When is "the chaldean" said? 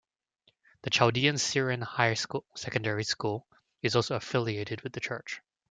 0.81-1.37